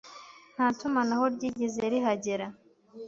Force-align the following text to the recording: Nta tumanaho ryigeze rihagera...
Nta 0.53 0.67
tumanaho 0.77 1.23
ryigeze 1.35 1.81
rihagera... 1.93 2.45